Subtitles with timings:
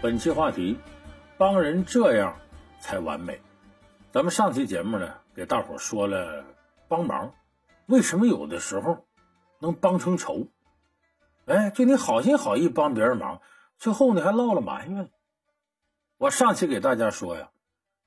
[0.00, 0.78] 本期话题：
[1.36, 2.38] 帮人这样
[2.80, 3.40] 才完美。
[4.12, 6.44] 咱们上期节目呢，给大伙说了
[6.86, 7.34] 帮忙，
[7.86, 9.04] 为什么有的时候
[9.58, 10.46] 能帮成仇？
[11.46, 13.42] 哎，就你好心好意帮别人忙，
[13.76, 15.10] 最后呢还落了埋怨。
[16.16, 17.50] 我上期给大家说呀，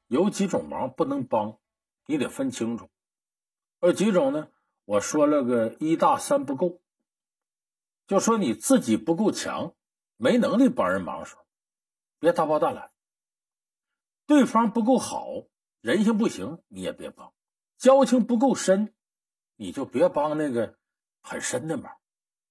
[0.08, 1.58] 有几种忙不能帮，
[2.06, 2.90] 你得分清楚。
[3.82, 4.48] 有几种呢，
[4.86, 6.80] 我说了个一大三不够，
[8.08, 9.74] 就说你自己不够强，
[10.16, 11.41] 没能力帮人忙时候。
[12.22, 12.92] 别大包大揽，
[14.28, 15.26] 对方不够好，
[15.82, 17.34] 人性不行，你也别帮；
[17.80, 18.94] 交情不够深，
[19.56, 20.78] 你就别帮那个
[21.24, 21.98] 很深的忙。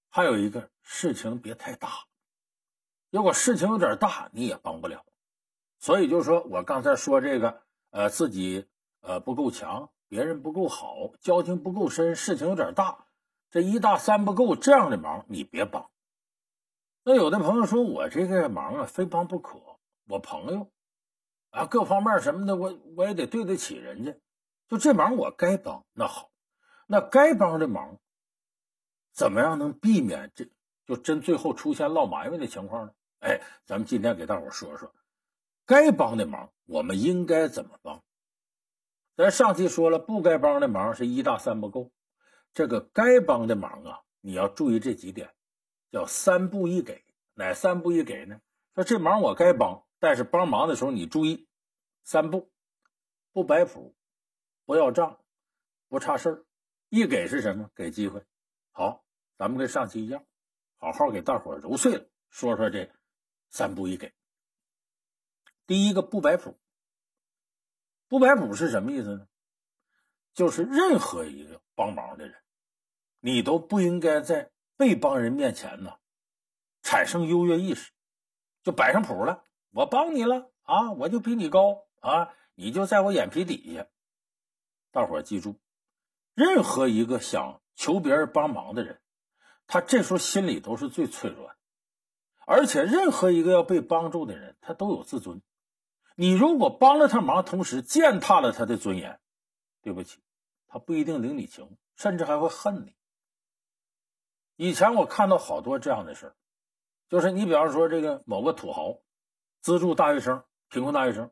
[0.09, 1.89] 还有一个事情别太大，
[3.11, 5.07] 如果事情有点大，你也帮不了。
[5.79, 8.67] 所以就说我刚才说这个，呃，自己
[9.03, 13.07] 呃不够强，别人不够好，交情不够深，事情有点大，
[13.51, 15.93] 这一大三不够，这样的忙你别帮。
[17.03, 19.59] 那有的朋友说我这个忙啊，非帮不可。
[20.07, 20.71] 我朋友
[21.51, 24.15] 啊，各方面什么的，我我也得对得起人家。
[24.69, 26.31] 就这忙我该帮，那好，
[26.87, 27.99] 那该帮的忙，
[29.13, 30.47] 怎么样能避免这
[30.85, 32.93] 就真最后出现落埋怨的情况呢？
[33.21, 34.93] 哎，咱们今天给大伙说说，
[35.67, 38.03] 该帮的忙我们应该怎么帮。
[39.17, 41.91] 咱上期说了，不该帮的忙是一大三不够，
[42.53, 45.33] 这个该帮的忙啊，你要注意这几点。
[45.91, 48.41] 叫三不一给，哪三不一给呢？
[48.75, 51.49] 说这忙我该帮，但是帮忙的时候你注意
[52.05, 52.51] 三不：
[53.33, 53.95] 不摆谱，
[54.65, 55.21] 不要账，
[55.89, 56.45] 不差事儿。
[56.89, 57.71] 一给是什么？
[57.75, 58.25] 给机会。
[58.73, 59.05] 好，
[59.37, 60.25] 咱们跟上期一样，
[60.79, 62.91] 好好给大伙揉碎了说说这
[63.49, 64.13] 三不一给。
[65.67, 66.59] 第一个不摆谱，
[68.09, 69.27] 不摆谱是什么意思呢？
[70.33, 72.37] 就是任何一个帮忙的人，
[73.19, 74.53] 你都不应该在。
[74.81, 75.99] 被帮人面前呢，
[76.81, 77.93] 产生优越意识，
[78.63, 79.45] 就摆上谱了。
[79.73, 83.87] 我帮你了啊，我就比你高啊，你就在我眼皮底下。
[84.91, 85.61] 大伙儿记住，
[86.33, 89.03] 任何一个想求别人帮忙的人，
[89.67, 91.57] 他这时候心里都是最脆弱的。
[92.47, 95.43] 而且，任何一个要被帮助的人，他都有自尊。
[96.17, 99.21] 你如果帮了他忙，同时践踏了他的尊严，
[99.83, 100.23] 对不起，
[100.69, 102.97] 他不一定领你情，甚至还会恨你。
[104.61, 106.35] 以前我看到好多这样的事儿，
[107.09, 108.99] 就是你比方说这个某个土豪
[109.63, 111.31] 资助大学生、贫困大学生，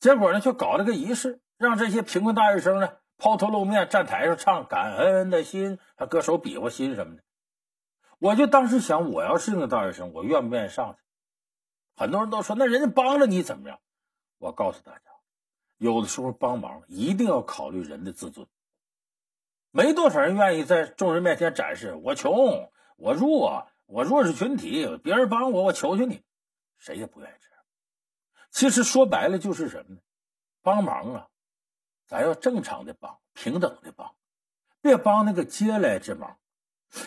[0.00, 7.22] 结果呢就搞了个仪式，让这些贫困大学生呢抛头露面站台上唱《感恩的心》，还歌手比划心什么的。
[8.18, 10.98] 我就当时想，我要是那个大学生，我愿不愿意上去？
[11.94, 13.78] 很多人都说，那人家帮了你怎么样？
[14.38, 15.02] 我告诉大家，
[15.78, 18.44] 有的时候帮忙一定要考虑人的自尊。
[19.70, 26.22] 没多少人愿意在众人面前展示我穷，我弱，我弱势群体，别人帮我，我求求你，
[26.76, 27.64] 谁也不愿意这样。
[28.50, 30.00] 其实说白了就是什么呢？
[30.60, 31.28] 帮忙啊，
[32.06, 34.14] 咱要正常的帮，平等的帮，
[34.80, 36.36] 别帮那个嗟来之忙。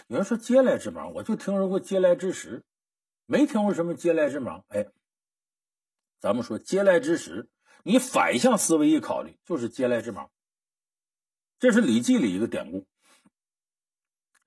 [0.08, 2.64] 有人说嗟来之忙，我就听说过嗟来之食，
[3.26, 4.64] 没听过什么嗟来之忙。
[4.70, 4.88] 哎，
[6.22, 7.50] 咱们说嗟来之食，
[7.84, 10.32] 你反向思维一考虑，就是嗟来之忙。
[11.64, 12.80] 这是《礼记》里一个典故，《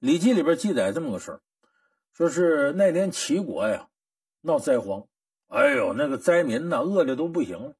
[0.01, 1.41] 礼记》里边记载这么个事儿，
[2.13, 3.89] 说是那年齐国呀
[4.43, 5.09] 闹灾荒，
[5.47, 7.75] 哎呦，那个灾民呐饿的都不行了。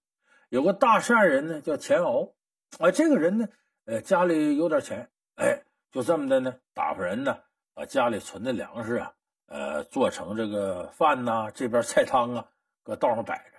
[0.49, 2.33] 有个大善人呢叫钱敖，
[2.79, 3.49] 啊，这个人呢，
[3.85, 7.37] 呃，家里有点钱，哎，就这么的呢，打发人呢
[7.75, 9.13] 把家里存的粮食啊，
[9.49, 12.49] 呃，做成这个饭呐，这边菜汤啊，
[12.83, 13.59] 搁道上摆着，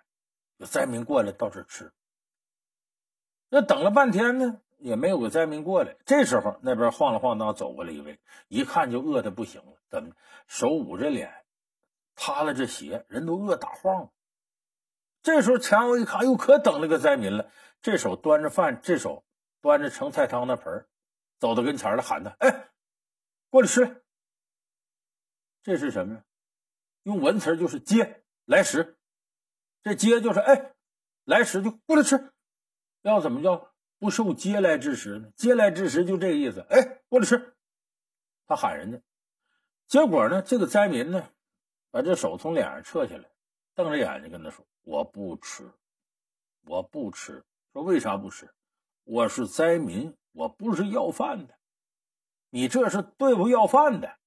[0.58, 1.94] 有灾民过来到这吃。
[3.50, 4.60] 那等了半天呢。
[4.78, 10.14] 也没有个灾民过来，这时候那边晃了晃荡走过来一位，一看就饿的不行了，怎么
[10.48, 11.46] 手捂着脸，
[12.16, 14.12] 塌了这鞋，人都饿打晃了。
[15.24, 17.52] 这时候钱敖一看，又可等了个灾民了，
[17.82, 19.26] 这手端着饭，这手
[19.62, 20.88] 端着盛菜汤的盆
[21.40, 22.70] 走到跟前了，喊他：“哎，
[23.50, 24.04] 过来吃。”
[25.64, 26.24] 这是什么呀？
[27.04, 28.98] 用文词就是接来食，
[29.82, 30.74] 这接就是哎，
[31.26, 32.32] 来食就过来吃，
[33.02, 33.74] 要怎么叫？
[34.00, 35.30] 不受嗟来之食呢？
[35.36, 36.66] 嗟来之食就这个意思。
[36.70, 37.56] 哎，过来吃！
[38.46, 39.02] 他喊人家，
[39.88, 41.32] 结果呢，这个灾民呢，
[41.90, 43.30] 把这手从脸上撤下来，
[43.74, 45.72] 瞪着眼睛跟他说：“我不吃，
[46.66, 48.50] 我不吃。”说为啥不吃？
[49.04, 51.56] 我是灾民，我不是要饭的。
[52.50, 54.18] 你这是对付要饭的，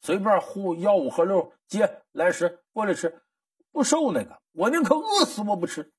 [0.00, 3.22] 随便呼吆五喝六，接来食过来吃，
[3.70, 5.92] 不受那个，我宁可饿死我不吃。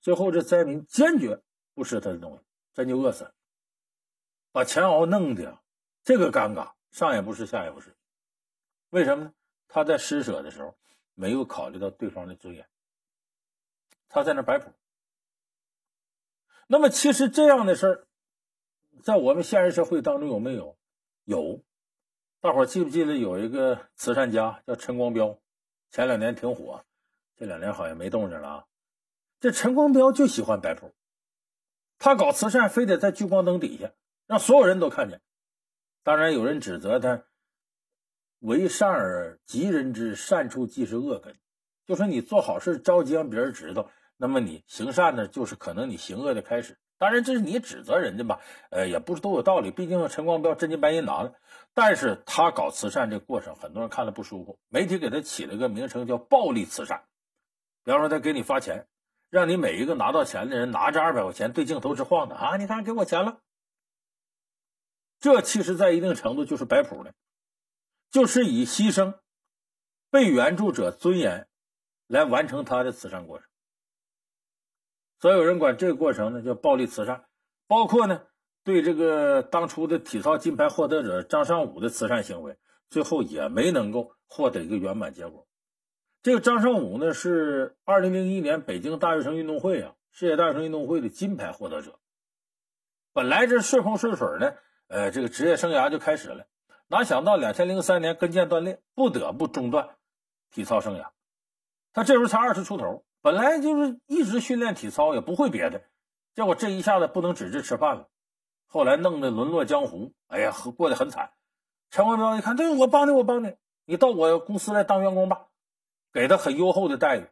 [0.00, 1.40] 最后这灾民坚决。
[1.74, 2.44] 不吃他的东西，
[2.74, 3.34] 真就饿死了，
[4.52, 5.58] 把钱敖弄的
[6.02, 7.96] 这个尴尬，上也不是，下也不是。
[8.90, 9.34] 为什么呢？
[9.68, 10.76] 他在施舍的时候
[11.14, 12.68] 没有考虑到对方的尊严，
[14.08, 14.72] 他在那摆谱。
[16.66, 18.06] 那么，其实这样的事儿，
[19.02, 20.76] 在我们现实社会当中有没有？
[21.24, 21.62] 有。
[22.40, 25.38] 大伙记不记得有一个慈善家叫陈光标？
[25.90, 26.84] 前两年挺火，
[27.36, 28.66] 这两年好像没动静了啊。
[29.40, 30.94] 这陈光标就喜欢摆谱，
[32.00, 33.92] 他搞慈善非得在聚光灯底下，
[34.26, 35.20] 让所有人都看见。
[36.02, 37.24] 当然，有人指责他
[38.38, 41.36] 为善而急人之善处，即是恶根。
[41.86, 43.90] 就说你做好事着急让别人知道。
[44.16, 46.78] 那么你行善呢，就是可能你行恶的开始。
[46.98, 49.70] 当然，这是你指责人家吧，呃，也不是都有道理。
[49.70, 51.34] 毕竟陈光标真金白银拿了，
[51.74, 54.58] 但是他搞慈善这过程，很多人看了不舒服。
[54.68, 57.04] 媒体给他起了个名称叫“暴力慈善”。
[57.84, 58.86] 比方说，他给你发钱，
[59.30, 62.56] 让你每一个拿到钱的人拿着二百块钱对镜头直晃的啊！
[62.56, 63.40] 你看，给我钱了。
[65.20, 67.14] 这其实，在一定程度就是摆谱的，
[68.10, 69.20] 就是以牺牲
[70.10, 71.46] 被援助者尊严
[72.08, 73.46] 来完成他的慈善过程。
[75.20, 77.26] 所以有人管这个过程呢叫暴力慈善，
[77.68, 78.26] 包括呢
[78.64, 85.46] 对这个当初的体操金牌获得者张尚武的慈善行为，最后也没能够获得一个圆满结果。
[86.22, 91.98] 这个张尚武呢是二零零一年北京大学生运动会啊世界大学生运动会的金牌获得者，
[93.14, 94.52] 本来这顺风顺水呢，
[94.88, 96.46] 呃，这个职业生涯就开始了，
[96.88, 99.96] 哪想到两千零三年跟腱断裂，不得不中断
[100.50, 101.08] 体操生涯。
[101.94, 103.04] 他这时候才二十出头。
[103.22, 105.82] 本来就是一直训练体操，也不会别的，
[106.34, 108.08] 结果这一下子不能只是吃饭了，
[108.66, 111.32] 后来弄得沦落江湖，哎呀，过得很惨。
[111.90, 115.48] 陈光标一看，对我帮你，我帮你，你到我公司来当员工吧，
[116.12, 117.26] 给他很优厚的待遇。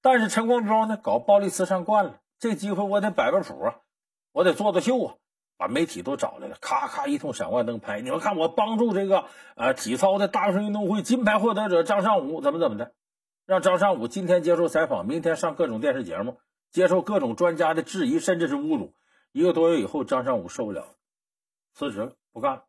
[0.00, 3.80] 但是陈光标呢，搞暴力慈善惯了，这机会我得摆摆谱啊，
[4.32, 5.14] 我得做做秀啊，
[5.56, 8.00] 把媒体都找来了，咔咔一通闪光灯拍。
[8.00, 9.26] 你们看我帮助这个
[9.56, 12.92] 呃体操的大学生运动会金牌获得者张尚武怎么怎么的。
[13.46, 16.38] 让张尚武今天接受采访，明天上各种电视节目，
[16.70, 18.94] 接受各种专家的质疑，甚至是侮辱。
[19.32, 20.86] 一个多月以后，张尚武受不了，
[21.74, 22.64] 辞职了，不干了，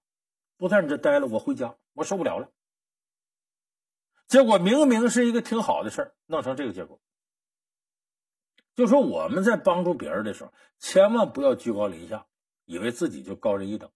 [0.58, 2.50] 不在你这待了，我回家，我受不了了。
[4.28, 7.00] 结果明明是一个挺好的事儿，弄成这个结果。
[8.76, 12.28] 就说我们在帮助别人的时候，千万不要居高临下，
[12.66, 13.92] 以为自己就高人一等。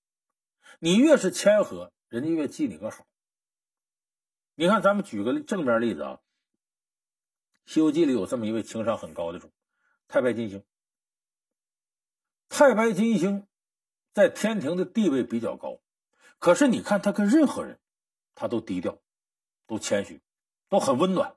[0.80, 3.06] 你越是谦和，人家越记你个好。
[4.56, 6.20] 你看，咱们举个正面例子啊。
[7.74, 9.52] 《西游记》里有这么一位情商很高的主，
[10.08, 10.64] 太白金星。
[12.48, 13.48] 太白金星
[14.14, 15.82] 在天庭的地位比较高，
[16.40, 17.80] 可是你看他跟任何人，
[18.34, 19.00] 他都低调，
[19.70, 20.20] 都谦虚，
[20.68, 21.36] 都很温暖。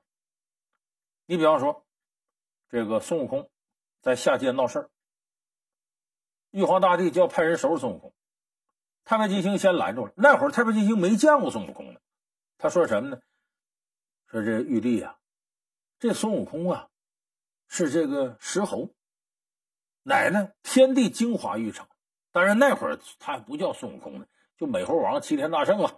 [1.27, 1.85] 你比方说，
[2.67, 3.47] 这个孙悟空
[4.01, 4.89] 在下界闹事儿，
[6.49, 8.11] 玉皇大帝就要派人收拾孙悟空，
[9.05, 10.13] 太白金星先拦住了。
[10.17, 11.99] 那会儿太白金星没见过孙悟空呢，
[12.57, 13.21] 他说什么呢？
[14.25, 15.19] 说这玉帝呀。
[15.99, 16.89] 这孙悟空啊，
[17.67, 18.89] 是这个石猴，
[20.01, 21.87] 乃呢天地精华育成。
[22.31, 24.25] 当然那会儿他还不叫孙悟空呢，
[24.57, 25.95] 就美猴王齐天大圣啊。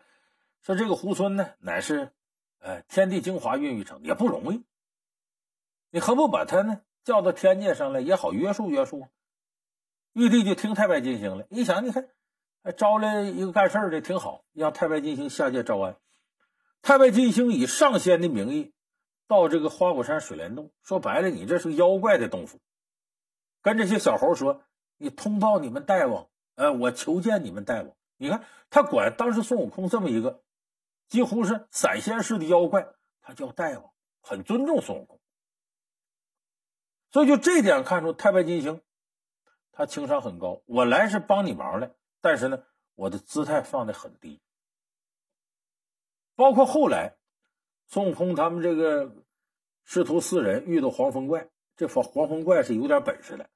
[0.62, 2.12] 说这个猢狲呢，乃是
[2.66, 4.64] 呃天地精华孕育成，也不容易。
[5.92, 9.08] 你何不把他呢叫到天界上来，也好约束约束。
[10.14, 12.10] 玉帝就听太白金星了，一想，你看，
[12.64, 15.96] 还招来一个干事的，挺好，让太白金星下界招安。
[16.82, 18.74] 太白金星以上仙的名义。
[19.28, 22.60] 到这个花果山水帘洞，说白了，你这是妖怪的洞府。
[23.64, 24.62] 跟这些小猴说
[24.98, 30.44] ：“你通报你们大王，呃，我求见你们大王。”你看他管当时孙悟空这么一个
[31.08, 32.88] 几乎是散仙式的妖怪，
[33.22, 35.20] 他叫大王，很尊重孙悟空。
[37.12, 38.82] 所以就这点看出，太白金星
[39.72, 40.62] 他情商很高。
[40.66, 42.64] 我来是帮你忙的，但是呢，
[42.96, 44.42] 我的姿态放的很低。
[46.36, 47.18] 包括后来。
[47.88, 49.16] 孙悟空他们这个
[49.84, 53.48] 师徒四人遇到黄风怪，这黄黄风怪是有点本事的。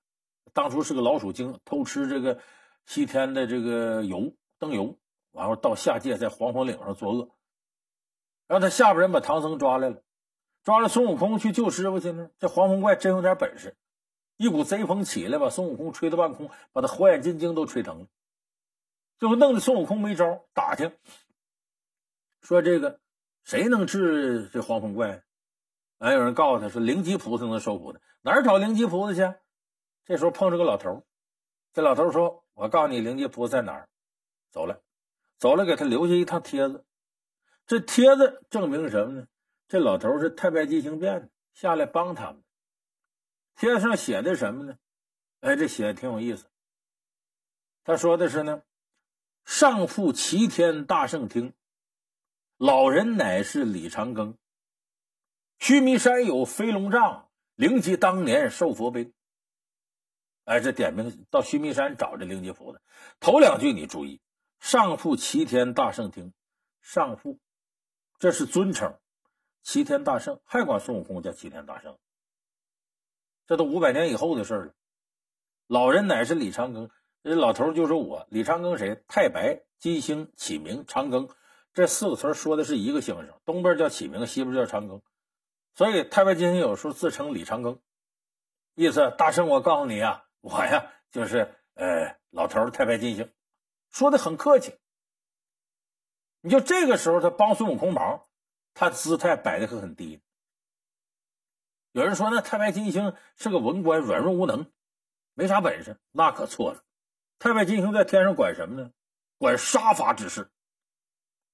[0.53, 2.39] 当初是个老鼠精，偷吃这个
[2.85, 4.99] 西天的这个油灯油，
[5.31, 7.31] 完后到下界在黄风岭上作恶，
[8.49, 10.01] 让他下边人把唐僧抓来了，
[10.63, 12.31] 抓了孙悟空去救师傅去呢。
[12.39, 13.77] 这黄风怪真有点本事，
[14.37, 18.07] 一股贼风起来，把孙悟空吹到半空，把他火眼金睛都吹疼了。
[19.19, 20.91] 最后弄得孙悟空没招，打听
[22.41, 22.99] 说这个。
[23.43, 25.23] 谁能治这黄风怪？
[25.97, 28.01] 哎，有人告诉他说，灵吉菩萨能收服的。
[28.21, 29.39] 哪儿找灵吉菩萨去？
[30.05, 31.03] 这时候碰着个老头
[31.73, 33.89] 这老头说：“我告诉你，灵吉菩萨在哪儿。”
[34.51, 34.81] 走了，
[35.37, 36.85] 走了，给他留下一趟帖子。
[37.69, 39.27] 这帖子证明什么呢？
[39.67, 42.43] 这老头是太白金星变的，下来帮他们。
[43.55, 44.79] 帖子上写的什么呢？
[45.41, 46.47] 哎，这写的挺有意思。
[47.83, 48.63] 他说的是呢
[49.45, 51.53] ：“上赴齐天大圣厅。”
[52.57, 54.33] 老人乃是李长庚，
[55.59, 59.13] 须弥山有飞龙杖，灵吉当年受佛兵。
[60.45, 62.81] 哎，这点名到须弥山找这灵吉谱的。
[63.19, 64.19] 头两句你注意：
[64.59, 66.33] 上父齐天大圣听，
[66.81, 67.39] 上父，
[68.19, 68.99] 这是尊称。
[69.61, 71.97] 齐天大圣还管孙悟空叫齐天大圣，
[73.47, 74.73] 这都五百年以后的事了。
[75.67, 76.89] 老人乃是李长庚，
[77.23, 78.25] 这老头就是我。
[78.29, 79.03] 李长庚谁？
[79.07, 81.29] 太白金星启明长庚，
[81.73, 85.01] 这四个词说的是一个星星，东边叫启明，西边叫长庚。
[85.75, 87.79] 所以太白金星有时候自称李长庚，
[88.75, 93.31] 意思大圣，我告诉你啊，我呀就是呃老头太白金星，
[93.91, 94.73] 说的很客气。
[96.41, 98.25] 你就这个时候他帮孙悟空忙。
[98.75, 100.21] 他姿态摆的可很低。
[101.91, 104.71] 有人说那太白金星是个文官，软弱无能，
[105.33, 106.81] 没啥本事，那可错了。
[107.39, 108.91] 太白金星在天上管什么呢？
[109.37, 110.49] 管杀伐之事。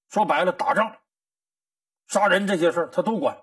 [0.10, 0.98] 说白了，打仗、
[2.06, 3.42] 杀人这些事儿他都管。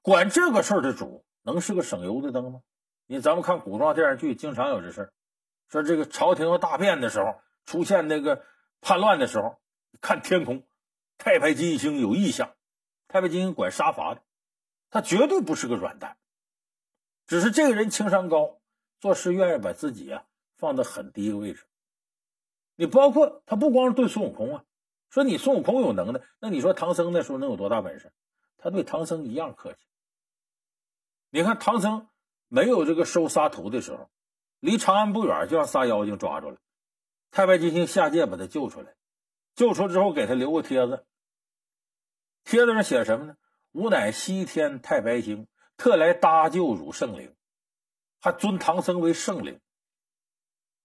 [0.00, 2.62] 管这个事儿的主，能是个省油的灯吗？
[3.06, 5.12] 你咱们看古装电视剧，经常有这事儿。
[5.68, 8.46] 说这个朝廷要大变的时候，出现那个
[8.80, 9.60] 叛乱的时候，
[10.00, 10.62] 看天空，
[11.18, 12.54] 太白金星有异象。
[13.08, 14.22] 太白金星管杀伐的，
[14.90, 16.16] 他绝对不是个软蛋，
[17.26, 18.58] 只是这个人情商高，
[18.98, 20.24] 做事愿意把自己啊
[20.56, 21.64] 放在很低的位置。
[22.74, 24.64] 你包括他不光是对孙悟空啊，
[25.10, 28.12] 说你孙悟空有能耐，那你说唐僧那时候能有多大本事？
[28.58, 29.78] 他对唐僧一样客气。
[31.30, 32.08] 你看唐僧
[32.48, 34.10] 没有这个收沙徒的时候，
[34.58, 36.56] 离长安不远就让仨妖精抓住了，
[37.30, 38.96] 太白金星下界把他救出来，
[39.54, 41.06] 救出之后给他留个帖子。
[42.44, 43.36] 帖子上写什么呢？
[43.72, 47.34] 吾乃西天太白星，特来搭救汝圣灵，
[48.20, 49.60] 还尊唐僧为圣灵。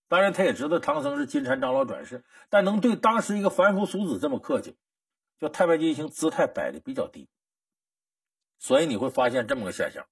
[0.07, 4.75] 当然，他也知道唐僧是金蝉长老转世，但能对当时一个凡夫俗子这么客气，
[5.37, 7.29] 就太白金星姿态摆的比较低。
[8.57, 10.07] 所以你会发现这么个现象：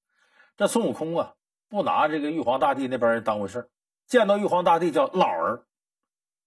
[0.56, 1.34] 这孙悟空啊，
[1.68, 3.70] 不拿这个玉皇大帝那边人当回事
[4.06, 5.66] 见到玉皇大帝叫老儿，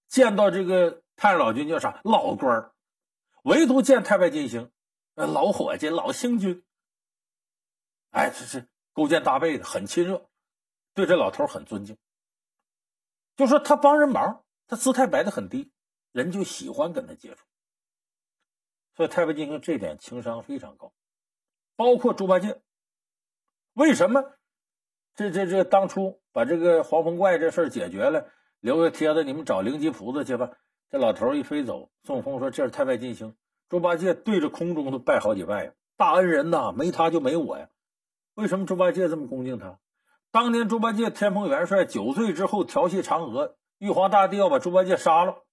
[0.07, 2.73] 见到这个太上老君叫啥老官儿，
[3.43, 4.71] 唯独见太白金星。
[5.13, 6.63] 老伙计，老星君，
[8.09, 10.27] 哎，这是勾肩搭背的，很亲热，
[10.95, 11.95] 对这老头很尊敬。
[13.35, 15.71] 就说他帮人忙，他姿态摆的很低，
[16.11, 17.45] 人就喜欢跟他接触。
[18.95, 20.91] 所以太白金星这点情商非常高，
[21.75, 22.63] 包括猪八戒。
[23.73, 24.39] 为什么
[25.13, 30.57] 这这这当初把这个黄风怪这事解决了，留个帖子，你们找灵吉菩萨去吧。
[30.91, 33.33] 这老头一飞走，孙悟空说：“这是太白金星。”
[33.69, 35.71] 猪八戒对着空中都拜好几拜呀！
[35.95, 37.69] 大恩人呐，没他就没我呀！
[38.33, 39.79] 为什么猪八戒这么恭敬他？
[40.31, 45.43] 当年猪八戒天蓬元帅九岁之后调戏嫦娥，玉皇大帝要把猪八戒杀了。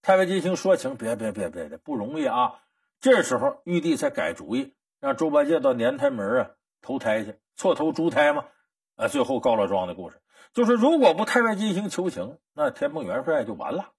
[0.00, 2.54] 太白金星说情，别别别别的，不容易啊！
[2.98, 8.46] 这时候玉帝才改主意，让猪八戒到年胎门啊投胎去，错投猪胎嘛。
[8.94, 10.22] 啊，最后告了状的故事，
[10.54, 13.90] 就是如果不太白金星求情，那天蓬元帅就完了，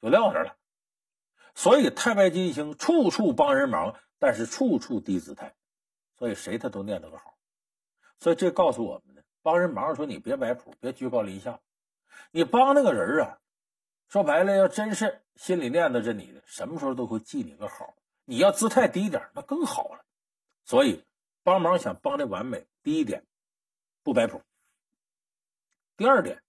[0.00, 0.56] 就撂这了。
[1.54, 5.54] 所以太白金星处处帮人忙，但是处处低姿态，
[6.18, 7.38] 所以谁他都念叨个好。
[8.18, 11.60] 所以这告诉我们呢，帮人忙说你别摆谱，别居高临下。
[12.30, 13.38] 你帮那个人啊，
[14.08, 17.94] 说白了，要真是心里念叨着你的，什么时候都会记你个好。
[18.24, 20.04] 你要姿态低一点，那更好了。
[20.64, 21.04] 所以
[21.42, 23.24] 帮忙想帮的完美，第一点
[24.02, 24.42] 不摆谱，
[25.96, 26.42] 第二点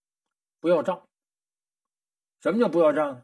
[0.60, 1.08] 不要账。
[2.42, 3.24] 什么叫不要账呢？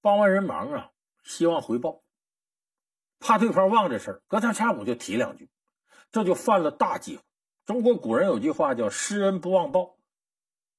[0.00, 0.90] 帮完人忙啊。
[1.22, 2.02] 希望回报，
[3.18, 5.50] 怕对方忘这事儿，隔三差五就提两句，
[6.10, 7.20] 这就犯了大忌。
[7.66, 9.96] 中国古人有句话叫“施恩不忘报”，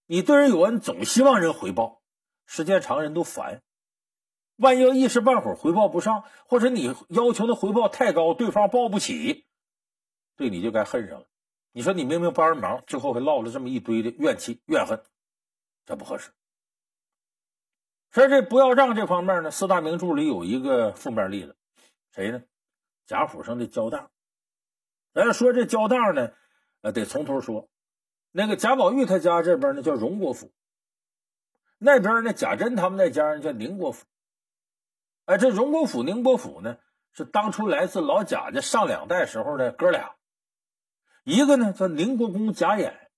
[0.08, 2.02] 你对人有恩，总希望人回报，
[2.46, 3.62] 时间长人都烦。
[4.58, 9.46] 万一一时半会儿回报不上，或者你要求的回报太高，对方报不起，
[10.36, 11.28] 对你就该恨上了。
[11.72, 15.02] 你说你明明帮人忙，最后还落了这么一堆的怨气怨恨，
[15.86, 16.32] 这不合适。
[18.12, 21.56] 说这不要账这方面呢，四大名著里有一个负面例子，
[22.12, 22.44] 谁呢？
[23.06, 24.12] 贾府上的交当。
[25.14, 26.32] 咱说这交当呢，
[26.82, 27.70] 呃，得从头说。
[28.32, 30.52] 那个贾宝玉他家这边呢叫荣国府，
[31.78, 34.06] 那边呢贾珍他们那家人叫宁国府。
[35.26, 36.78] 哎，这荣国府、宁国府呢，
[37.14, 40.16] 是当初来自老贾家上两代时候的哥俩，
[41.24, 43.10] 一个呢叫宁国公贾演，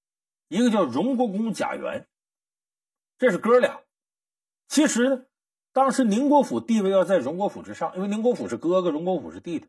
[0.49, 2.07] 一个叫荣国公贾元，
[3.17, 3.79] 这是哥俩。
[4.73, 5.25] 其实呢，
[5.71, 9.67] 当时宁国府地位要在荣国府之上，因为宁国府是哥哥，荣国府是弟弟。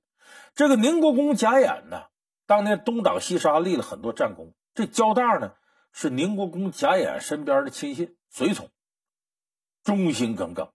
[0.55, 2.05] 这个宁国公贾演呢，
[2.47, 4.55] 当年东挡西杀，立了很多战功。
[4.73, 5.57] 这焦大呢，
[5.93, 8.71] 是宁国公贾演身边的亲信随从，
[9.83, 10.73] 忠心耿耿，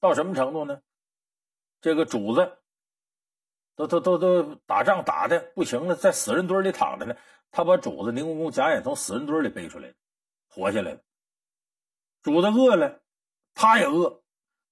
[0.00, 0.82] 到什么程度呢？
[1.80, 2.58] 这个主子
[3.74, 7.16] 都都都都打仗打的不行了，在死人堆里躺着呢，
[7.50, 9.94] 他把主子宁国公贾演从死人堆里背出来
[10.50, 11.00] 活下来了。
[12.20, 13.00] 主子饿了，
[13.54, 14.22] 他也饿，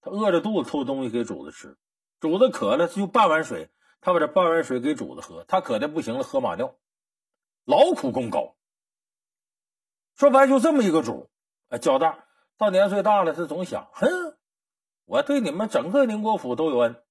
[0.01, 1.77] 他饿着肚子偷东西给主子吃。
[2.19, 3.71] 主子渴了，就半碗水，
[4.01, 5.45] 他把这半碗水给主子喝。
[5.45, 6.77] 他渴的不行了，喝马尿，
[7.65, 8.57] 劳苦功高。
[10.17, 11.31] 说白就这么一个主，
[11.69, 12.27] 哎，焦大
[12.59, 14.09] 到年岁大了，他总想，哼，
[15.07, 17.03] 我对你们整个宁国府都有恩，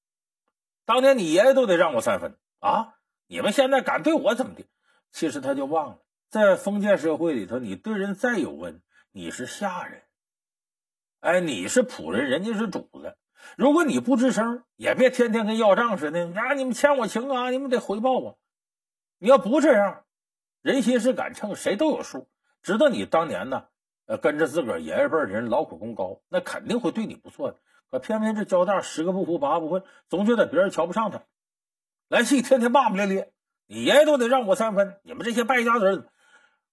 [0.86, 2.96] 当年你爷爷都得让我三分啊！
[3.26, 4.64] 你们现在敢对我怎么的？
[5.12, 6.00] 其实他就忘了，
[6.30, 10.04] 在封建社会里头，你对人再有恩，你是下人，
[11.20, 13.18] 哎，你是仆人，人家是主子。
[13.58, 18.40] 如果你不吱声，也别天天跟要账似的，啊，你们欠我情啊，你们得回报我。
[19.18, 20.06] 你要不这样，
[20.62, 22.30] 人心是杆秤，谁都有数，
[22.62, 23.66] 知道你当年呢，
[24.06, 27.58] 呃，跟着自个儿爷爷辈的人劳苦功高，那肯定会对你不错的。
[27.92, 31.24] 可偏偏这焦大十个不服八个不会，总觉得别人瞧不上他，
[32.08, 33.34] 来气天天骂骂咧咧。
[33.68, 36.10] 你爷爷都得让我三分，你们这些败家子，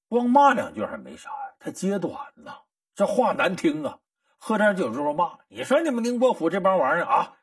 [0.09, 2.63] 光骂两句还没啥呀，他揭短了，
[2.95, 3.99] 这话难听啊！
[4.39, 7.37] 喝点酒之后骂，你说你们宁国府这帮玩意儿啊，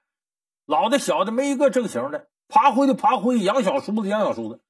[0.66, 4.62] 老的小的没一个正形的，爬灰的爬灰，养小叔子养小叔子，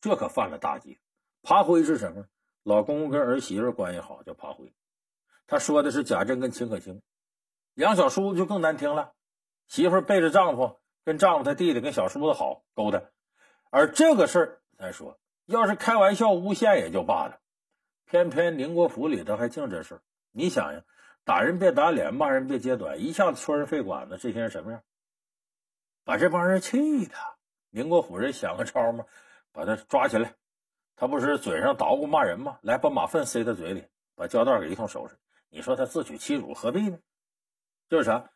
[0.00, 0.98] 这可犯了大忌。
[1.42, 2.26] 爬灰是什么？
[2.62, 4.74] 老公公跟儿媳妇关系好叫爬灰，
[5.46, 7.02] 他说的是贾珍跟秦可卿。
[7.74, 9.12] 养小叔子就更难听了，
[9.66, 13.02] 媳妇背着丈夫跟丈夫他弟弟跟小叔子好勾搭。
[13.70, 17.40] 而这个事儿，咱说，要是开玩笑诬陷也就罢了，
[18.04, 20.02] 偏偏宁国府里头还净这事儿。
[20.32, 20.84] 你想想，
[21.30, 24.82] 打人别打脸，骂人别揭短，一下子戳人肺管子，这些人什么样？
[26.02, 27.14] 把这帮人气的。
[27.70, 29.04] 宁国府人想个招嘛，
[29.52, 30.34] 把他抓起来。
[30.96, 32.58] 他不是嘴上捣鼓骂人吗？
[32.62, 33.84] 来，把马粪塞他嘴里，
[34.16, 35.16] 把胶带给一通收拾。
[35.50, 36.98] 你说他自取其辱，何必呢？
[37.88, 38.32] 就是啥，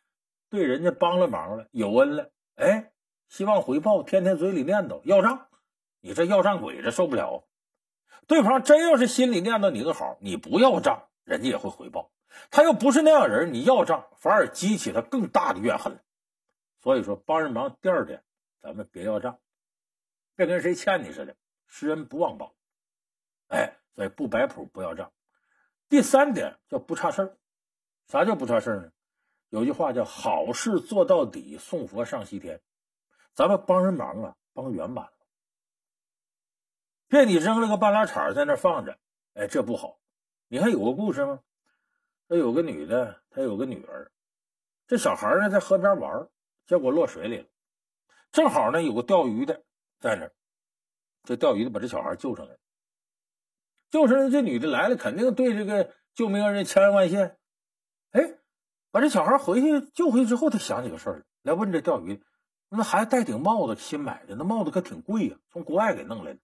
[0.49, 2.93] 对人家帮了忙了，有恩了，哎。
[3.27, 5.49] 希望回报，天天嘴里念叨要账，
[5.99, 7.45] 你这要账鬼子受不了。
[8.25, 12.09] 对方真要是心里念叨你个好，你不要账，人家也会回报。
[12.51, 15.99] 他又不是那样人，你要账反而激起他更大的怨恨
[16.81, 18.23] 所以说，帮人忙，第二点，
[18.61, 19.39] 咱们别要账，
[20.35, 21.35] 别跟谁欠你似的，
[21.67, 22.53] 施恩不忘报。
[23.47, 25.11] 哎，所以不摆谱，不要账。
[25.89, 27.37] 第三点叫不差事儿。
[28.07, 28.91] 啥叫不差事儿呢？
[29.49, 32.61] 有句话叫好事做到底，送佛上西天。
[33.33, 35.11] 咱们帮人忙啊，帮圆满了。
[37.07, 38.97] 别你扔了个半拉铲在那放着，
[39.33, 39.99] 哎，这不好。
[40.47, 41.39] 你还有个故事吗？
[42.27, 44.11] 说有个女的，她有个女儿，
[44.87, 46.27] 这小孩呢在河边玩，
[46.65, 47.45] 结果落水里了。
[48.31, 49.63] 正好呢有个钓鱼的
[49.99, 50.29] 在那，
[51.23, 52.59] 这钓鱼的把这小孩救上来了。
[53.91, 57.37] 救上来，这女的来了，肯定对这个救命恩人千恩万谢。
[58.11, 58.37] 哎，
[58.91, 62.25] 把这小孩回去救回去之后，他想起个事儿来，问这钓鱼的。
[62.69, 66.39] 那孩子戴顶帽子，新买的，那帽子可挺贵呀，从国外给弄来的。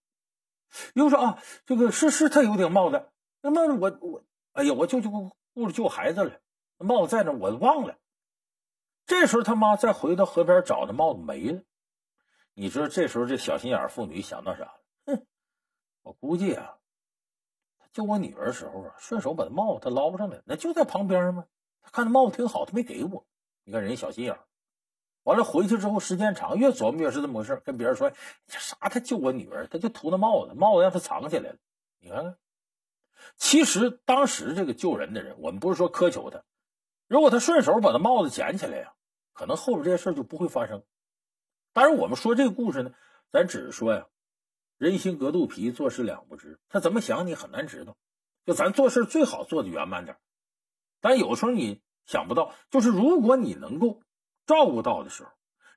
[0.94, 3.10] 又说啊，这个是是他有顶帽子，
[3.42, 5.10] 那帽子我我，哎呀，我就就
[5.54, 6.40] 顾着救孩子了，
[6.78, 7.98] 帽子在那，我忘了。
[9.06, 11.62] 这时候他妈再回到河边找，那帽子没了。
[12.54, 14.80] 你知道这时候这小心眼妇女想到啥了？
[15.06, 15.26] 哼，
[16.02, 16.76] 我估计啊，
[17.78, 21.46] 他救我女儿时候啊，顺手把那帽子他捞上来，那就在旁边嘛。
[21.82, 23.26] 他看那帽子挺好，他没给我。
[23.64, 24.38] 你看人小心眼。
[25.24, 28.10] 完了回去之后，时间长，越琢磨越是这么回事跟别人说
[28.48, 28.76] ：“啥？
[28.88, 31.56] 他救我女儿，他就图那帽子，帽子让他藏起来了。”
[32.00, 32.36] 你看看，
[33.36, 36.42] 其实当时这个救人的人，我们不是说苛求他，
[37.08, 38.92] 如果他顺手把他帽子捡起来呀，
[39.32, 40.82] 可能后边这些事就不会发生。
[41.72, 42.92] 当然，我们说这个故事呢，
[43.30, 44.06] 咱只是说呀，
[44.78, 46.58] 人心隔肚皮，做事两不知。
[46.68, 47.96] 他怎么想，你很难知道。
[48.46, 50.16] 就咱做事最好做的圆满点，
[51.00, 54.00] 但有时候你想不到，就是如果你能够。
[54.44, 55.30] 照顾到的时候，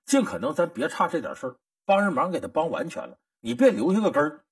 [0.05, 4.44] 尽可能咱别差这点事儿，帮人忙给他帮完全了，你别留下个根儿。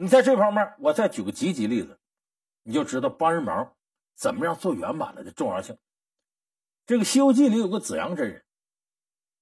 [0.00, 1.98] 你在这方面，我再举个积极例子，
[2.62, 3.76] 你就知道帮人忙
[4.14, 5.76] 怎么样做圆满了的重要性。
[6.86, 8.42] 这个《西游记》里有个紫阳真人，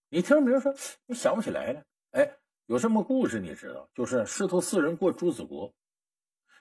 [0.08, 0.74] 你听名说
[1.06, 1.84] 你想不起来了。
[2.10, 2.28] 哎，
[2.66, 5.72] 有这么故事，你知道，就是师徒四人过朱子国，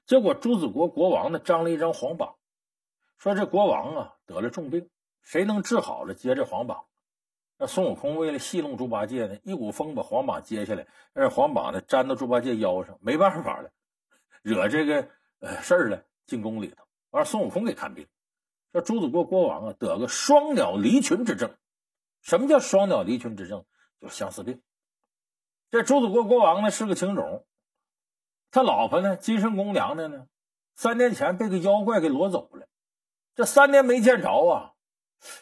[0.06, 2.36] 结果朱子国国王呢张了一张黄榜，
[3.18, 4.88] 说这国王啊得了重病。
[5.24, 6.86] 谁能治好了，接这黄榜。
[7.58, 13.72] 那孙悟空为了戏弄猪八戒呢，一股风把黄榜揭下来，让黄榜呢粘到猪八戒腰上，没办法了，
[14.48, 18.08] 惹这个呃事儿了，进宫里头，让孙悟空给看病。
[18.72, 21.54] 说朱子国国王啊，得个双鸟离群之症。
[22.22, 23.66] 什么叫双鸟离群之症？
[24.00, 24.62] 就是相思病。
[25.70, 27.46] 这朱子国国王呢是个情种，
[28.50, 30.28] 他老婆呢金圣宫娘娘呢，
[30.76, 32.70] 三年前被个妖怪给掳走了，
[33.36, 34.76] 这三年没见着啊。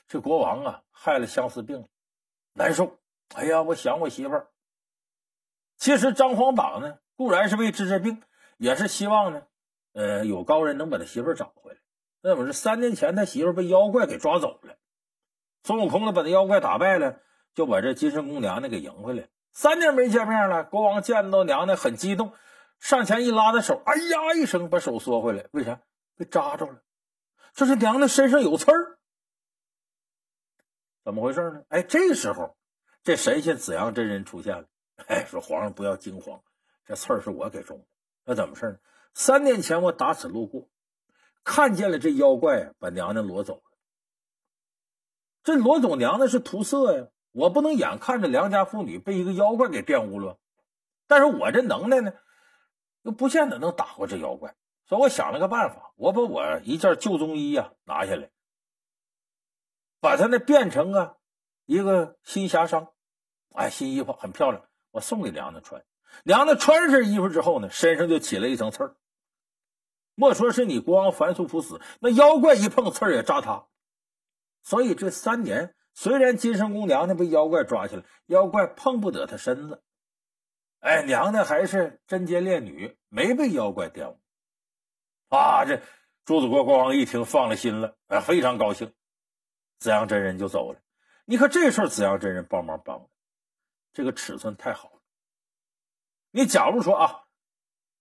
[0.08, 1.88] 这国王啊，害了相思病，
[2.54, 2.98] 难受。
[3.36, 4.48] 哎呀，我想我媳妇儿。
[5.78, 8.24] 其实张皇榜呢，固然是为治这病，
[8.58, 9.44] 也是希望呢，
[9.94, 11.78] 呃，有高人能把他媳妇找回来。
[12.22, 14.78] 那么是三年前他媳妇被妖怪给抓走了，
[15.64, 17.20] 孙悟空呢把那妖怪打败了，
[17.54, 19.30] 就把这金身宫娘娘给迎回来。
[19.52, 22.34] 三年没见面了，国王见到娘娘很激动，
[22.80, 25.80] 上前一拉她手，哎呀一声把手缩回来，为啥？
[26.18, 26.82] 被扎着了。
[27.54, 28.98] 这是娘娘身上有刺儿，
[31.04, 31.64] 怎么回事呢？
[31.70, 32.58] 哎，这时候
[33.04, 34.66] 这神仙紫阳真人出现了，
[35.08, 36.42] 哎，说皇上不要惊慌，
[36.86, 37.86] 这刺儿是我给中的。
[38.26, 38.80] 那怎么事呢？
[39.14, 40.68] 三年前我打此路过，
[41.44, 43.62] 看见了这妖怪，把娘娘掳走了。
[45.44, 50.38] 这罗走娘娘是图色呀，我不能眼看着良家妇女被一个妖怪给玷污了。
[51.08, 52.14] 但是我这能耐呢，
[53.04, 54.56] 又不见得能打过这妖怪。
[54.88, 58.32] 所以我想了个办法，我把我一件旧中衣呀拿下来，
[60.00, 61.16] 把它那变成啊
[61.66, 62.90] 一个新霞裳，
[63.54, 65.86] 哎，新衣服很漂亮，我送给娘娘穿。
[66.24, 68.96] 娘娘穿上衣服之后呢，身上就起了一层刺儿。
[70.16, 73.66] 莫说是你国王樊素不死，那妖怪一碰刺儿也扎他。
[74.64, 79.84] 所以这三年，虽然金圣宫娘娘被妖怪抓起来，妖怪碰不得她身子。
[80.80, 84.20] 哎，娘娘还是贞洁烈女，没被妖怪玷污。
[85.30, 85.66] 啊！
[85.66, 85.82] 这
[86.24, 88.94] 朱子国国王一听，放了心了，哎，非常高兴。
[89.80, 90.80] 紫阳真人就走了。
[91.26, 93.10] 你看这事儿，紫阳真人帮忙帮，
[93.94, 94.95] 这个尺寸太好了。
[96.36, 97.22] 你假如说啊，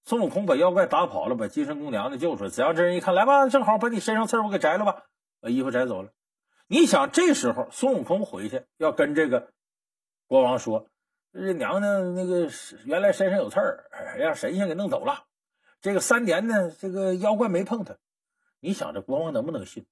[0.03, 5.05] 孙悟空把妖怪打跑了，把金身宫娘娘救出来，紫阳真人一看，来吧，正好把你身上刺儿我给摘了吧，
[5.41, 6.11] 把衣服摘走了。
[6.67, 9.53] 你想这时候孙悟空回去要跟这个
[10.27, 10.89] 国王说，
[11.33, 12.51] 这娘娘那个
[12.85, 15.27] 原来身上有刺儿，让神仙给弄走了。
[15.81, 17.97] 这个三年呢，这个妖怪没碰他，
[18.59, 19.87] 你想这国王能不能信？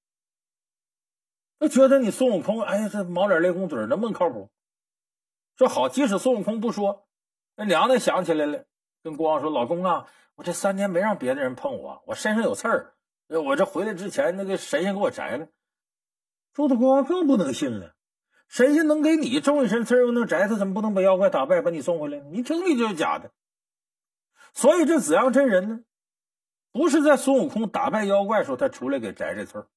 [1.59, 4.51] 他觉得你孙悟空，哎呀，这毛脸雷公嘴能不能靠谱？
[5.55, 7.07] 说好，即使孙悟空不说，
[7.55, 8.65] 那娘娘想起来了，
[9.03, 12.93] 跟国王说：“老公啊，我这三年没让别的人碰我，我身上有刺儿，
[13.27, 15.47] 我这回来之前那个神仙给我摘了。”
[16.53, 17.95] 朱子国王更不能信了，
[18.47, 22.19] 神仙能给你种一身刺儿，又能摘他，怎么不能把妖怪打败，把你送回来？
[22.19, 23.31] 你听，你就是假的。
[24.53, 25.79] 所以这紫阳真人呢，
[26.71, 29.67] 不是在孙悟空打败妖怪时候他出来给摘这刺儿，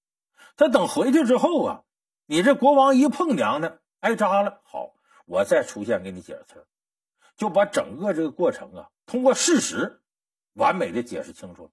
[0.57, 1.83] 他等回去之后啊，
[2.27, 4.95] 你这国王一碰娘娘挨扎了，好，
[5.27, 6.67] 我再出现给你解释刺儿，
[7.37, 10.01] 就把整个这个过程啊，通过事实
[10.55, 11.71] 完美的解释清楚了，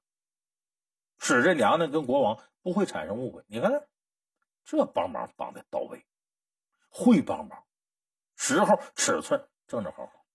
[1.17, 3.43] 使这娘娘跟国王不会产生误会。
[3.47, 3.87] 你看，
[4.65, 6.05] 这帮忙帮的到位，
[6.89, 7.65] 会帮忙，
[8.35, 10.25] 时候尺寸正正好好，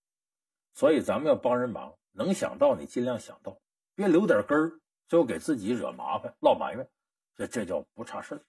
[0.73, 1.95] 所以咱们要帮人忙。
[2.11, 3.61] 能想到你尽量想到，
[3.93, 6.89] 别留点根儿，最后给自己惹麻烦、落埋怨，
[7.35, 8.41] 这这叫不差事儿。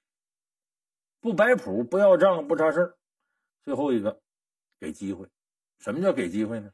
[1.20, 2.98] 不摆谱、不要账、不差事儿。
[3.62, 4.20] 最后一个，
[4.80, 5.28] 给机会。
[5.80, 6.70] 什么叫给机会呢？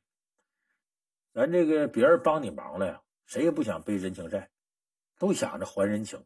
[1.32, 4.50] 咱这个别人帮你忙了呀，谁也不想背人情债，
[5.18, 6.22] 都想着还人情。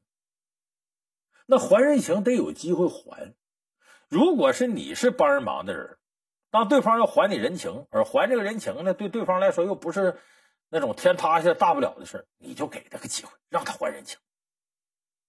[1.46, 3.34] 那还人情得有机会还。
[4.08, 5.98] 如果是你是帮人忙的人，
[6.50, 10.18] 当对方要还你人情，而还这个人情呢，对对方来说又不是。
[10.72, 14.20] 那种天塌下大不了的事你就给他个机会，让他还人情，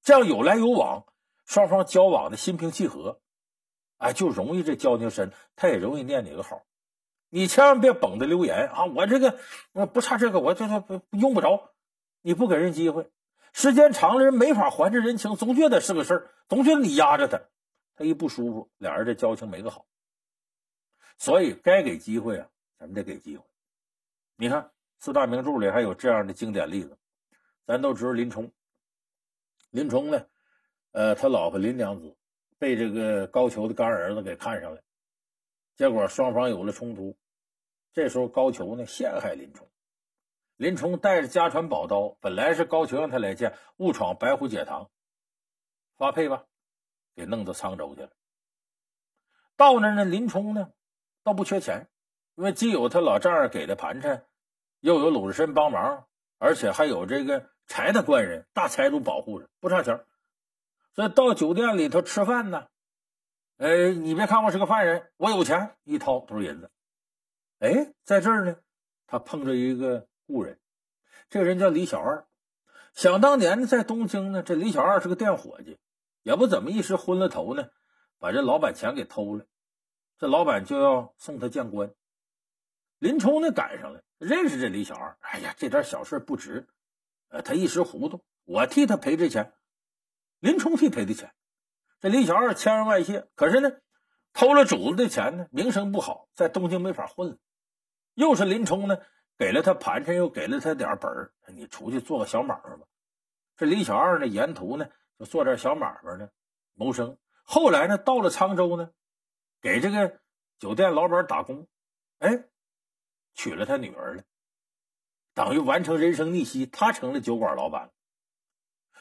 [0.03, 1.03] 这样有来有往，
[1.45, 3.19] 双方交往的心平气和，
[3.97, 6.63] 哎，就容易这交情深，他也容易念你个好。
[7.31, 8.85] 你千万别绷着留言啊！
[8.85, 9.39] 我这个
[9.87, 11.71] 不差这个，我这这不用不着。
[12.21, 13.09] 你不给人机会，
[13.53, 17.41] 时间长了人没法还这人情，总觉得是个事儿，总觉得你压着他，
[17.95, 19.87] 他一不舒服，俩人这交情没个好。
[21.17, 23.43] 所以该给机会啊，咱们得给机会。
[24.35, 24.69] 你看。
[25.03, 26.95] 四大名著里还有这样的经典例子，
[27.65, 28.51] 咱都知道林冲。
[29.71, 30.27] 林冲呢，
[30.91, 32.15] 呃，他老婆林娘子
[32.59, 34.79] 被这个高俅的干儿子给看上了，
[35.75, 37.17] 结果双方有了冲突。
[37.93, 39.69] 这时候高俅呢陷害林冲，
[40.57, 44.89] 林冲带着家传宝刀，本来是高俅让他来见，误闯白虎节堂，
[45.97, 46.45] 发配吧，
[47.15, 48.09] 给弄到沧州去了。
[49.55, 50.71] 到那呢，林冲呢
[51.23, 51.89] 倒不缺钱，
[52.35, 54.25] 因为既有他老丈人给的盘缠。
[54.79, 56.07] 又有鲁智深帮忙，
[56.39, 60.03] 而且还有这个柴大官人、大财主保护着，不差钱
[60.95, 62.67] 所以到酒店里头吃饭呢，
[63.57, 66.71] 哎，你别看我是个犯人，我有钱，一掏都是银子。
[67.61, 68.55] 哎，在这儿呢，
[69.05, 70.59] 他碰着一个故人，
[71.29, 72.25] 这个人叫李小二。
[72.95, 75.77] 想当年呢，在东京呢，这李小二是个店伙计，
[76.23, 77.69] 也不怎么一时昏了头呢，
[78.17, 79.45] 把这老板钱给偷了。
[80.17, 81.93] 这老板就要送他见官，
[82.97, 84.01] 林冲呢赶上了。
[84.17, 86.67] 认识这李小二，哎呀，这点小事不值，
[87.27, 89.53] 呃，他一时糊涂，我替他赔这钱，
[90.39, 91.31] 林冲替赔的钱，
[91.99, 93.27] 这李小二千恩万谢。
[93.35, 93.71] 可是呢，
[94.33, 97.37] 偷了主子的钱呢，名声不好，在东京没法混了。
[98.13, 98.97] 又是林冲呢，
[99.37, 102.85] 给了他盘缠，又给了他点本儿，你出去做个小买卖吧。
[103.57, 106.29] 这李小二呢，沿途呢就做点小买卖呢，
[106.73, 107.17] 谋生。
[107.43, 108.91] 后来呢，到了沧州呢，
[109.61, 110.19] 给这个
[110.59, 111.67] 酒店老板打工，
[112.19, 112.45] 哎，
[113.33, 114.23] 娶了他女儿了，
[115.33, 117.91] 等于完成人生逆袭，他成了酒馆老板。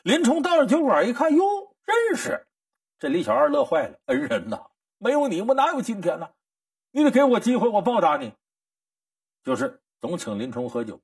[0.03, 2.47] 林冲到了酒馆一看，哟，认识
[2.99, 3.99] 这李小二，乐坏了。
[4.07, 6.31] 恩人呐，没有你，我哪有今天呢？
[6.91, 8.35] 你得给我机会，我报答你。
[9.43, 11.01] 就是总请林冲喝酒。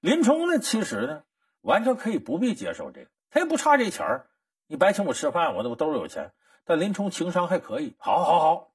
[0.00, 1.24] 林冲呢，其实呢，
[1.60, 4.28] 完全可以不必接受这个，他也不差这钱儿。
[4.66, 6.32] 你白请我吃饭，我我兜里有钱。
[6.64, 8.72] 但林冲情商还可以，好，好，好，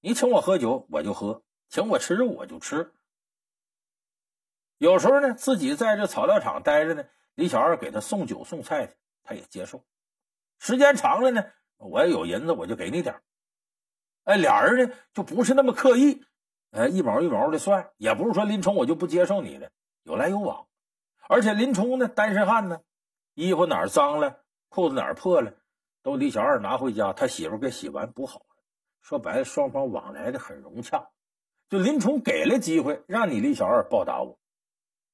[0.00, 2.92] 你请我喝酒，我就喝；请我吃肉，我就吃。
[4.78, 7.04] 有时候呢，自己在这草料场待着呢，
[7.36, 9.84] 李小二给他送酒送菜去，他也接受。
[10.58, 11.44] 时间长了呢，
[11.76, 13.22] 我也有银子，我就给你点
[14.24, 16.24] 哎，俩人呢就不是那么刻意，
[16.72, 19.70] 哎，一毛一毛的算，也不是说林冲我就不接受你了，
[20.02, 20.66] 有来有往。
[21.28, 22.80] 而且林冲呢，单身汉呢，
[23.34, 25.54] 衣服哪儿脏了，裤子哪儿破了。
[26.02, 28.46] 都李小二拿回家，他媳妇给洗完补好了。
[29.02, 31.10] 说白了，双方往来的很融洽。
[31.68, 34.38] 就林冲给了机会，让你李小二报答我，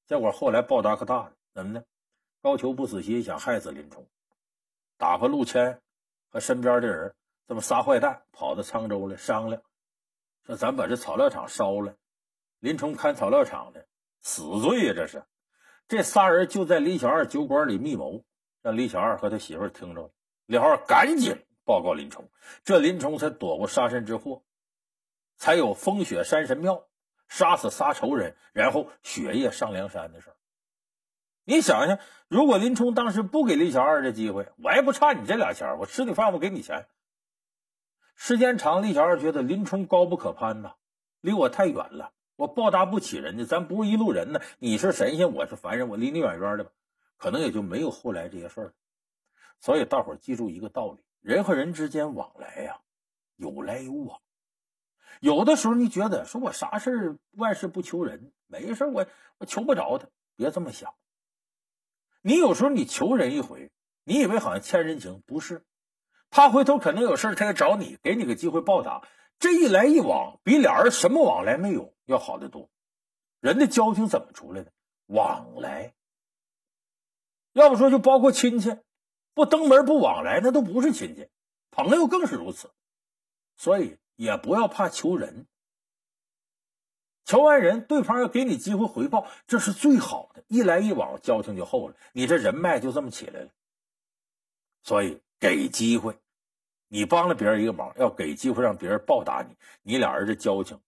[0.07, 1.33] 结果后来报答可大了。
[1.53, 1.83] 怎么呢？
[2.41, 4.07] 高俅不死心，想害死林冲，
[4.97, 5.81] 打发陆谦
[6.29, 7.15] 和身边的人
[7.49, 9.61] 这么仨坏蛋跑到沧州来商量，
[10.49, 11.95] 说咱把这草料场烧了。
[12.59, 13.87] 林冲看草料场的
[14.23, 15.23] 死罪呀，这是。
[15.87, 18.25] 这仨人就在李小二酒馆里密谋，
[18.63, 20.11] 让李小二和他媳妇听着了。
[20.47, 22.31] 李二赶紧报告林冲，
[22.65, 24.43] 这林冲才躲过杀身之祸，
[25.37, 26.87] 才有风雪山神庙
[27.29, 30.37] 杀死仨仇人，然后雪夜上梁山的事儿。
[31.45, 36.87] 你想想，如果林冲当时不给李小二这机会，我也不差你这俩钱我吃你饭，我给你钱。
[38.21, 40.75] 时间长，李小二觉得林冲高不可攀呐，
[41.21, 44.41] 离我太远了，我报答不起人家，咱不是一路人呢。
[44.59, 46.73] 你是神仙，我是凡人，我离你远远的吧，
[47.17, 48.75] 可能也就没有后来这些事儿。
[49.61, 52.81] 所以，大伙儿记住一个道理：人和人之间往来呀，
[53.37, 54.21] 有来有往。
[55.21, 59.07] 有的时候，你觉得说我啥事儿万事不求人，没事我
[59.39, 60.93] 我求不着他，别这么想。
[62.21, 63.71] 你有时候你求人一回，
[64.03, 65.65] 你以为好像欠人情，不是？
[66.31, 69.07] 他回头可能有事他也找你，给你个机会报答。
[69.39, 72.69] 这一来一往，比俩人什么往来没有要好得多。
[73.41, 74.73] 人的交情怎么出来的？
[75.07, 75.95] 往来。
[77.53, 78.79] 要不说，就包括亲戚。
[79.35, 81.29] 不登门不往来，那都不是亲戚，
[81.71, 82.73] 朋友更是如此。
[83.57, 85.47] 所以也不要怕求人，
[87.25, 90.43] 求完人，对方要给你机会回报，这是最好的。
[90.49, 93.51] 一来一往，交情就厚了，你这人脉就这么起来了。
[94.83, 96.19] 所以给机会，
[96.89, 100.81] 你帮了别人一个忙，要给机会让别人报答你，你俩人的交情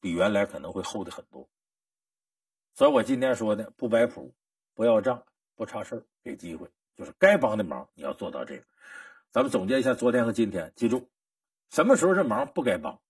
[0.00, 1.48] 比原来可能会厚的很多。
[2.74, 4.34] 所以我今天说的，不摆谱，
[4.74, 6.68] 不要账，不差事儿，给机会。
[6.96, 8.64] 就是该帮的忙，你要做到这个。
[9.32, 11.08] 咱们总结一下昨天和今天，记住，
[11.70, 13.00] 什么时候这忙不该帮？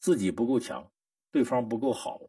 [0.00, 0.90] 自己不够强，
[1.30, 2.20] 对方不够好，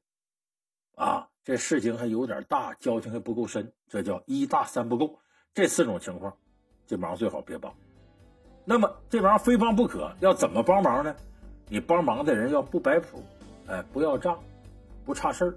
[0.95, 5.19] 啊，这事情还有点大，交情还不够深，这叫一大三不够。
[5.53, 6.37] 这四种情况，
[6.91, 7.73] 这忙最好别帮。
[8.65, 11.15] 那么这忙非帮不可，要怎么帮忙呢？
[11.69, 13.23] 你帮忙的人要不摆谱，
[13.67, 14.37] 哎，不要账，
[15.05, 15.55] 不差事儿，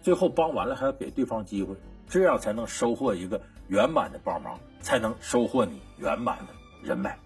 [0.00, 1.74] 最后帮完了还要给对方机会，
[2.08, 3.40] 这样才能收获一个。
[3.66, 7.18] 圆满的帮忙，才能收获你圆满的人脉。